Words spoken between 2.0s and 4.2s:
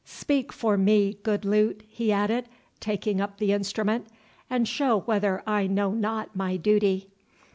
added, taking up the instrument,